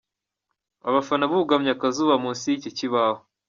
[0.87, 3.21] Abafana bugamye akazuba munsi y’iki kibaho.